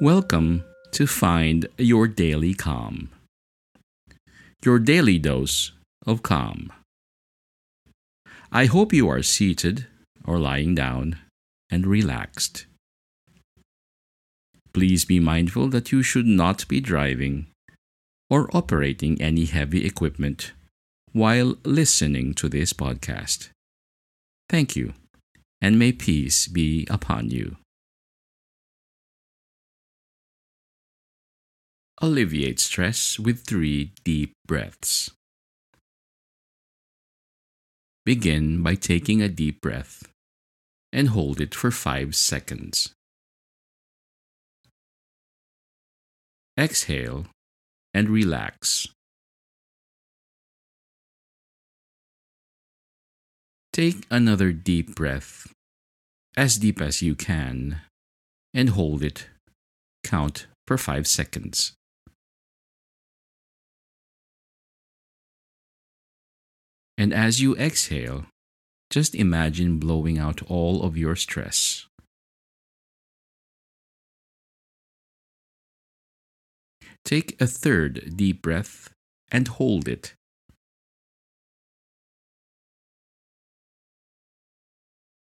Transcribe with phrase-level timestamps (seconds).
[0.00, 3.08] Welcome to Find Your Daily Calm.
[4.62, 5.72] Your daily dose
[6.06, 6.70] of calm.
[8.52, 9.86] I hope you are seated
[10.22, 11.16] or lying down
[11.70, 12.66] and relaxed.
[14.74, 17.46] Please be mindful that you should not be driving
[18.28, 20.52] or operating any heavy equipment
[21.12, 23.48] while listening to this podcast.
[24.50, 24.92] Thank you,
[25.62, 27.56] and may peace be upon you.
[32.02, 35.10] Alleviate stress with three deep breaths.
[38.04, 40.06] Begin by taking a deep breath
[40.92, 42.92] and hold it for five seconds.
[46.58, 47.26] Exhale
[47.92, 48.88] and relax.
[53.72, 55.52] Take another deep breath,
[56.36, 57.80] as deep as you can,
[58.54, 59.26] and hold it.
[60.04, 61.75] Count for five seconds.
[66.98, 68.26] And as you exhale,
[68.90, 71.86] just imagine blowing out all of your stress.
[77.04, 78.90] Take a third deep breath
[79.30, 80.14] and hold it.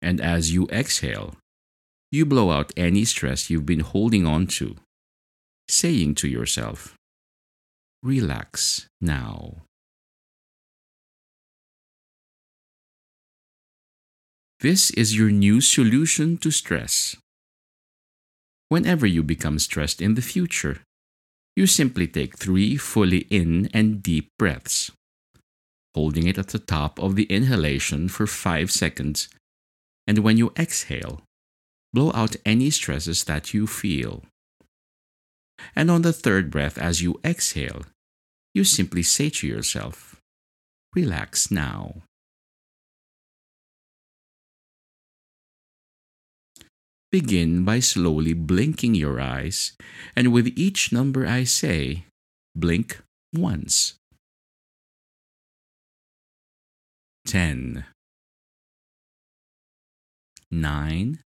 [0.00, 1.36] And as you exhale,
[2.12, 4.76] you blow out any stress you've been holding on to,
[5.68, 6.94] saying to yourself,
[8.02, 9.65] Relax now.
[14.60, 17.14] This is your new solution to stress.
[18.70, 20.80] Whenever you become stressed in the future,
[21.54, 24.90] you simply take three fully in and deep breaths,
[25.94, 29.28] holding it at the top of the inhalation for five seconds,
[30.06, 31.20] and when you exhale,
[31.92, 34.24] blow out any stresses that you feel.
[35.74, 37.82] And on the third breath, as you exhale,
[38.54, 40.16] you simply say to yourself,
[40.94, 42.05] Relax now.
[47.12, 49.72] Begin by slowly blinking your eyes,
[50.14, 52.04] and with each number I say,
[52.54, 53.00] blink
[53.32, 53.94] once.
[57.26, 57.84] 10
[60.50, 61.18] 9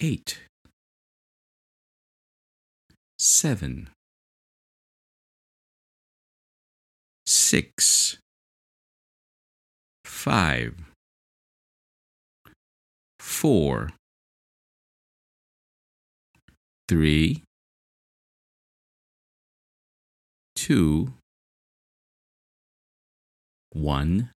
[0.00, 0.38] 8
[3.18, 3.88] 7
[7.26, 8.18] 6
[10.04, 10.89] 5
[13.40, 13.88] four,
[16.90, 17.42] three,
[20.54, 21.14] two,
[23.72, 24.28] one,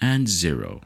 [0.00, 0.80] and zero.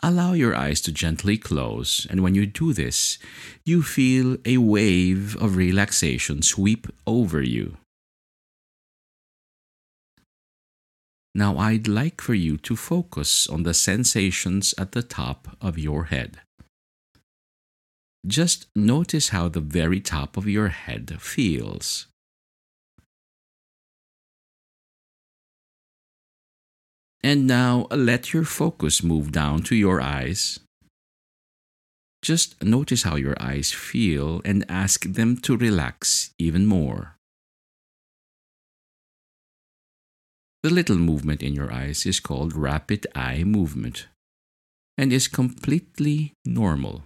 [0.00, 3.18] Allow your eyes to gently close, and when you do this,
[3.64, 7.78] you feel a wave of relaxation sweep over you.
[11.34, 16.04] Now I'd like for you to focus on the sensations at the top of your
[16.04, 16.38] head.
[18.26, 22.06] Just notice how the very top of your head feels.
[27.22, 30.60] And now let your focus move down to your eyes.
[32.22, 37.16] Just notice how your eyes feel and ask them to relax even more.
[40.64, 44.08] The little movement in your eyes is called rapid eye movement
[44.96, 47.04] and is completely normal.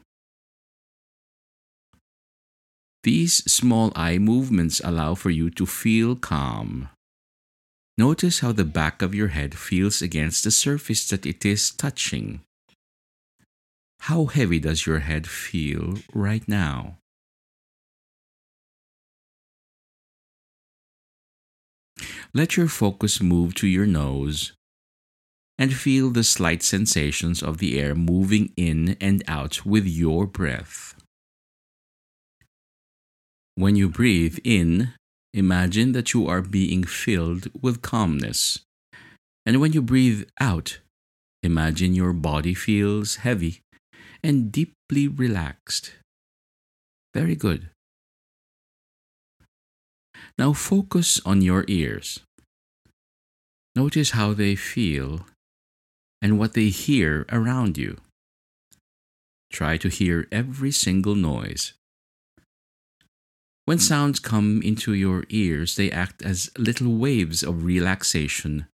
[3.02, 6.88] These small eye movements allow for you to feel calm.
[7.98, 12.42] Notice how the back of your head feels against the surface that it is touching.
[14.06, 16.98] How heavy does your head feel right now?
[22.34, 24.52] Let your focus move to your nose
[25.58, 30.94] and feel the slight sensations of the air moving in and out with your breath.
[33.54, 34.92] When you breathe in,
[35.34, 38.60] imagine that you are being filled with calmness.
[39.44, 40.78] And when you breathe out,
[41.42, 43.60] imagine your body feels heavy
[44.22, 45.92] and deeply relaxed.
[47.14, 47.70] Very good.
[50.38, 52.20] Now focus on your ears.
[53.74, 55.26] Notice how they feel
[56.22, 57.96] and what they hear around you.
[59.52, 61.72] Try to hear every single noise.
[63.64, 68.66] When sounds come into your ears, they act as little waves of relaxation,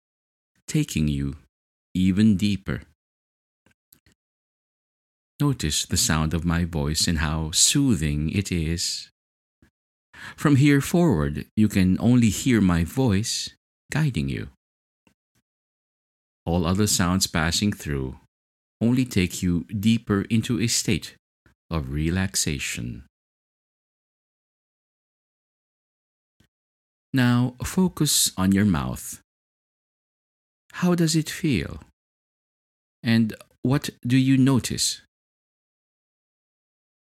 [0.68, 1.38] taking you
[1.94, 2.82] even deeper.
[5.40, 9.10] Notice the sound of my voice and how soothing it is.
[10.36, 13.50] From here forward, you can only hear my voice
[13.92, 14.50] guiding you.
[16.46, 18.20] All other sounds passing through
[18.82, 21.16] only take you deeper into a state
[21.70, 23.04] of relaxation.
[27.14, 29.22] Now focus on your mouth.
[30.74, 31.82] How does it feel?
[33.04, 35.02] And what do you notice?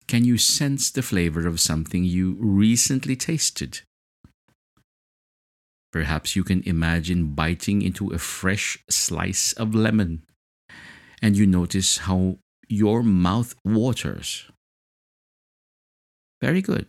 [0.09, 3.81] Can you sense the flavor of something you recently tasted?
[5.91, 10.23] Perhaps you can imagine biting into a fresh slice of lemon
[11.21, 14.49] and you notice how your mouth waters.
[16.41, 16.87] Very good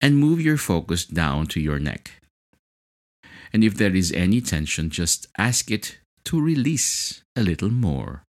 [0.00, 2.22] and move your focus down to your neck.
[3.52, 8.24] And if there is any tension, just ask it to release a little more.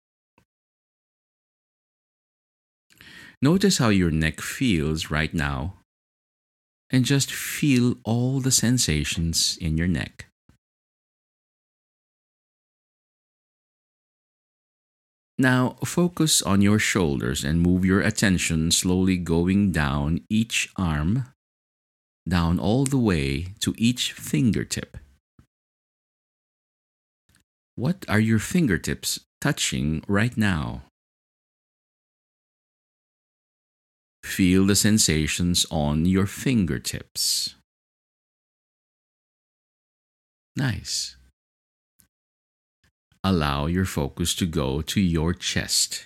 [3.40, 5.76] Notice how your neck feels right now,
[6.90, 10.26] and just feel all the sensations in your neck.
[15.38, 21.26] Now focus on your shoulders and move your attention slowly going down each arm
[22.28, 24.98] down all the way to each fingertip.
[27.76, 30.87] What are your fingertips touching right now?
[34.28, 37.54] Feel the sensations on your fingertips.
[40.54, 41.16] Nice.
[43.24, 46.04] Allow your focus to go to your chest.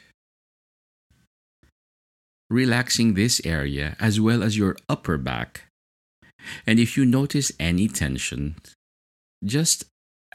[2.48, 5.72] Relaxing this area as well as your upper back
[6.66, 8.56] and if you notice any tension,
[9.44, 9.84] just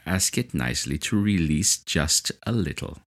[0.06, 2.98] ask it nicely to release just a little.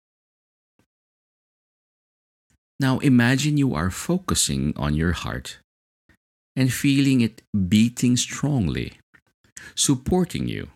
[2.81, 5.59] Now imagine you are focusing on your heart
[6.57, 8.95] and feeling it beating strongly,
[9.75, 10.69] supporting you.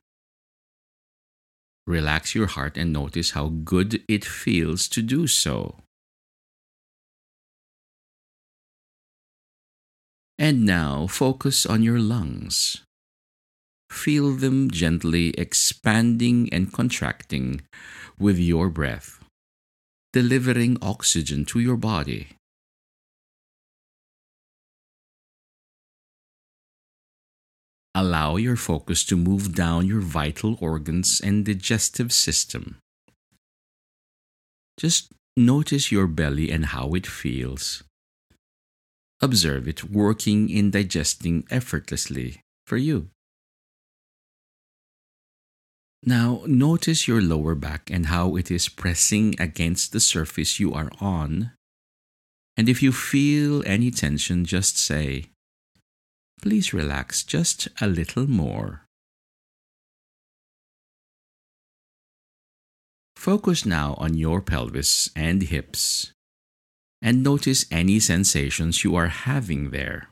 [1.87, 5.77] Relax your heart and notice how good it feels to do so.
[10.39, 12.83] And now focus on your lungs.
[13.91, 17.63] Feel them gently expanding and contracting
[18.19, 19.24] with your breath,
[20.15, 22.29] delivering oxygen to your body.
[27.97, 32.79] Allow your focus to move down your vital organs and digestive system.
[34.79, 37.83] Just notice your belly and how it feels
[39.21, 43.09] observe it working in digesting effortlessly for you.
[46.05, 50.91] Now, notice your lower back and how it is pressing against the surface you are
[51.01, 51.53] on.
[52.57, 55.31] And if you feel any tension, just say,
[56.43, 58.83] Please relax just a little more.
[63.17, 66.13] Focus now on your pelvis and hips
[67.05, 70.09] and notice any sensations you are having there.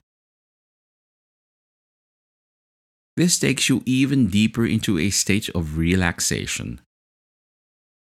[3.22, 6.80] This takes you even deeper into a state of relaxation,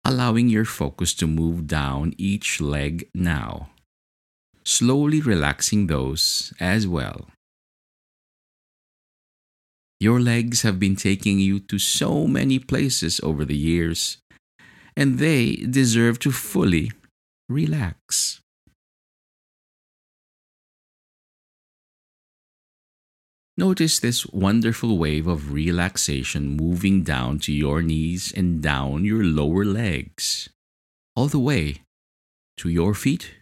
[0.04, 3.70] allowing your focus to move down each leg now,
[4.64, 7.28] slowly relaxing those as well.
[10.00, 14.18] Your legs have been taking you to so many places over the years,
[14.98, 16.94] and they deserve to fully
[17.48, 18.41] relax.
[23.62, 29.64] Notice this wonderful wave of relaxation moving down to your knees and down your lower
[29.64, 30.50] legs,
[31.16, 31.84] all the way
[32.58, 33.36] to your feet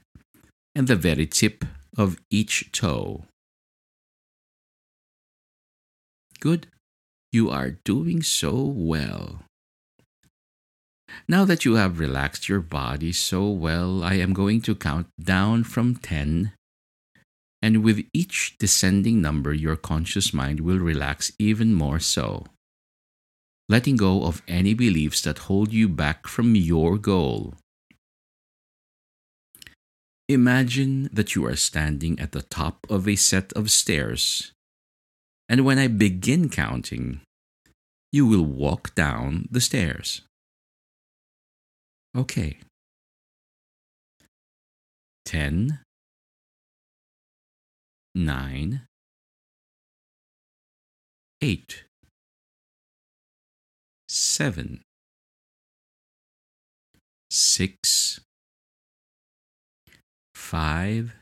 [0.76, 1.64] and the very tip
[1.98, 3.24] of each toe.
[6.42, 6.68] Good.
[7.32, 9.44] You are doing so well.
[11.30, 15.64] Now that you have relaxed your body so well, I am going to count down
[15.64, 16.52] from 10
[17.62, 22.46] and with each descending number, your conscious mind will relax even more so,
[23.68, 27.54] letting go of any beliefs that hold you back from your goal.
[30.28, 34.52] Imagine that you are standing at the top of a set of stairs,
[35.50, 37.22] and when I begin counting,
[38.12, 40.22] you will walk down the stairs.
[42.16, 42.60] Okay.
[45.26, 45.80] 10
[48.16, 48.82] nine,
[51.42, 51.84] eight,
[54.08, 54.82] seven,
[57.30, 58.20] six,
[60.34, 61.16] five,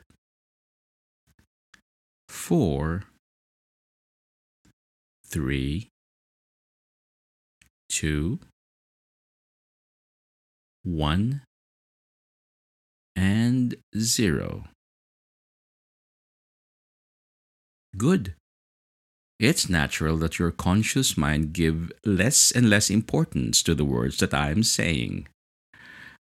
[2.29, 3.03] four,
[5.25, 5.89] three,
[7.89, 8.39] two,
[10.83, 11.41] one,
[13.15, 14.63] and zero.
[17.97, 18.33] Good.
[19.39, 24.33] It's natural that your conscious mind give less and less importance to the words that
[24.33, 25.27] I am saying,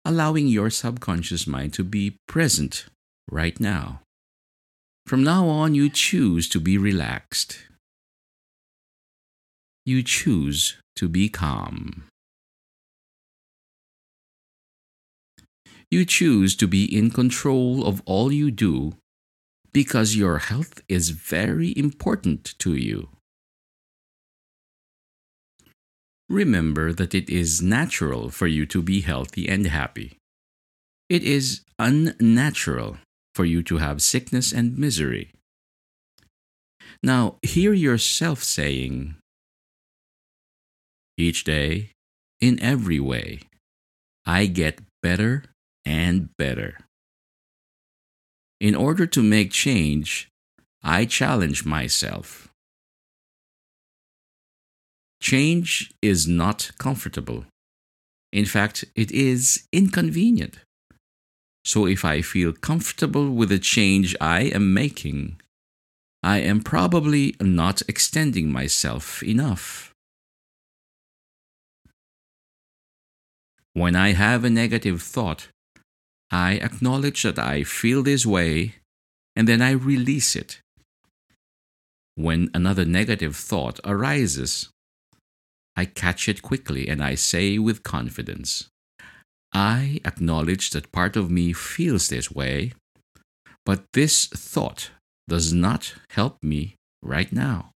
[0.05, 2.85] allowing your subconscious mind to be present
[3.29, 4.01] right now.
[5.07, 7.59] From now on, you choose to be relaxed.
[9.85, 12.03] You choose to be calm.
[15.89, 18.93] You choose to be in control of all you do
[19.77, 23.09] because your health is very important to you.
[26.27, 30.17] Remember that it is natural for you to be healthy and happy.
[31.09, 32.97] It is unnatural
[33.35, 35.29] for you to have sickness and misery.
[37.03, 39.13] Now, hear yourself saying,
[41.19, 41.91] Each day,
[42.41, 43.41] in every way,
[44.25, 45.43] I get better
[45.85, 46.86] and better.
[48.59, 50.29] In order to make change,
[50.83, 52.49] I challenge myself.
[55.21, 57.45] Change is not comfortable.
[58.31, 60.59] In fact, it is inconvenient.
[61.65, 65.41] So if I feel comfortable with the change I am making,
[66.23, 69.93] I am probably not extending myself enough.
[73.73, 75.49] When I have a negative thought,
[76.31, 78.75] I acknowledge that I feel this way,
[79.35, 80.59] and then I release it.
[82.15, 84.69] When another negative thought arises,
[85.75, 88.67] I catch it quickly and I say with confidence,
[89.53, 92.73] I acknowledge that part of me feels this way,
[93.63, 94.89] but this thought
[95.27, 97.71] does not help me right now.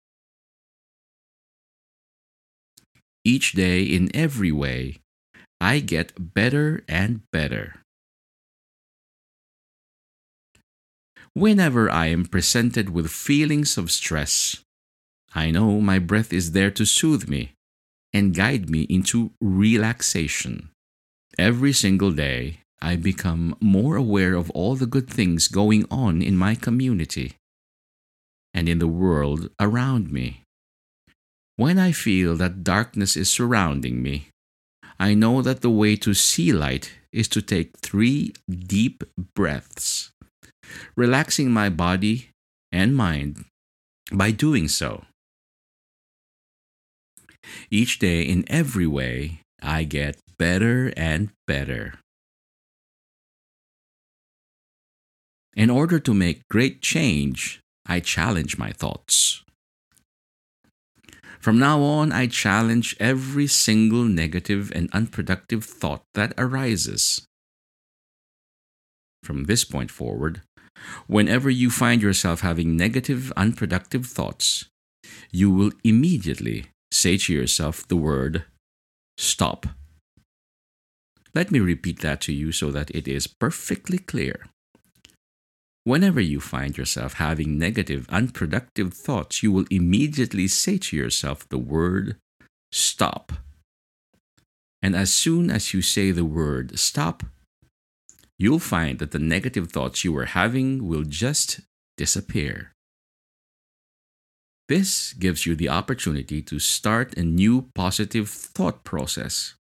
[3.25, 4.99] Each day, in every way,
[5.59, 7.81] I get better and better.
[11.39, 14.57] Whenever I am presented with feelings of stress,
[15.33, 17.53] I know my breath is there to soothe me
[18.11, 20.71] and guide me into relaxation.
[21.37, 26.35] Every single day, I become more aware of all the good things going on in
[26.35, 27.35] my community
[28.53, 30.43] and in the world around me.
[31.55, 34.27] When I feel that darkness is surrounding me,
[34.99, 39.05] I know that the way to see light is to take three deep
[39.35, 40.11] breaths
[40.95, 42.29] relaxing my body
[42.71, 43.45] and mind
[44.11, 45.05] by doing so.
[47.71, 51.99] Each day, in every way, I get better and better.
[55.55, 59.43] In order to make great change, I challenge my thoughts.
[61.39, 67.25] From now on, I challenge every single negative and unproductive thought that arises.
[69.23, 70.41] From this point forward,
[71.07, 74.65] Whenever you find yourself having negative, unproductive thoughts,
[75.31, 78.43] you will immediately say to yourself the word
[79.17, 79.67] stop.
[81.35, 84.47] Let me repeat that to you so that it is perfectly clear.
[85.83, 91.57] Whenever you find yourself having negative, unproductive thoughts, you will immediately say to yourself the
[91.57, 92.17] word
[92.71, 93.31] stop.
[94.81, 97.23] And as soon as you say the word stop,
[98.39, 101.59] you'll find that the negative thoughts you were having will just
[101.97, 102.71] disappear.
[104.69, 109.55] This gives you the opportunity to start a new positive thought process.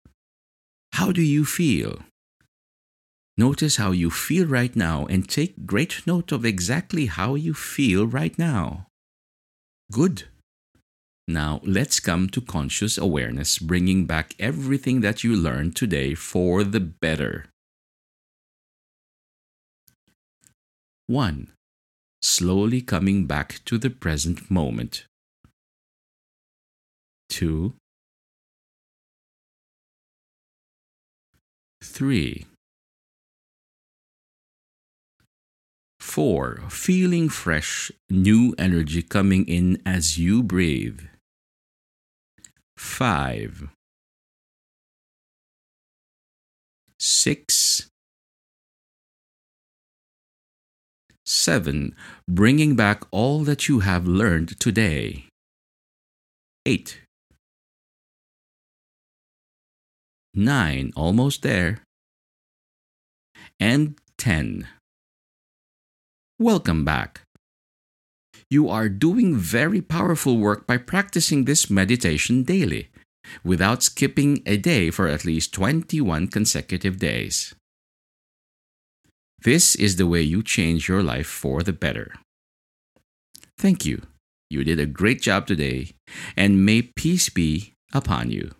[0.94, 2.00] How do you feel?
[3.38, 8.06] Notice how you feel right now and take great note of exactly how you feel
[8.06, 8.88] right now.
[9.92, 10.24] Good.
[11.28, 16.80] Now let's come to conscious awareness, bringing back everything that you learned today for the
[16.80, 17.46] better.
[21.08, 21.54] 1.
[22.22, 25.06] Slowly coming back to the present moment.
[27.30, 27.74] 2.
[31.82, 32.46] 3.
[36.02, 36.64] 4.
[36.70, 41.00] Feeling fresh, new energy coming in as you breathe.
[42.76, 43.70] 5.
[47.00, 47.90] 6.
[51.28, 51.94] 7.
[52.30, 55.26] Bringing back all that you have learned today.
[56.66, 57.02] 8.
[60.34, 60.94] 9.
[60.96, 61.80] Almost there.
[63.60, 64.68] And 10.
[66.40, 67.22] Welcome back.
[68.50, 72.88] You are doing very powerful work by practicing this meditation daily,
[73.44, 77.54] without skipping a day for at least 21 consecutive days.
[79.48, 82.12] This is the way you change your life for the better.
[83.58, 84.01] Thank you.
[84.50, 85.92] You did a great job today,
[86.36, 88.52] and may peace be upon you.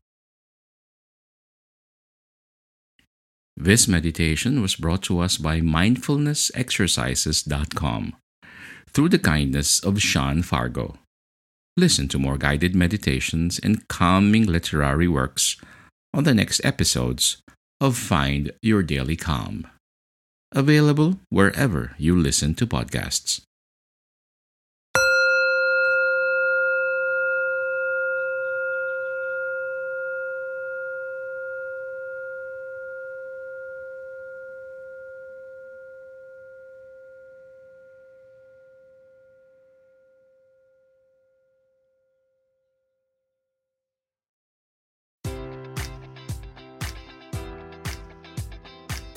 [3.58, 8.16] This meditation was brought to us by mindfulnessexercises.com
[8.90, 10.96] through the kindness of Sean Fargo.
[11.76, 15.58] Listen to more guided meditations and calming literary works
[16.14, 17.42] on the next episodes
[17.82, 19.68] of Find Your Daily Calm.
[20.54, 23.47] Available wherever you listen to podcasts.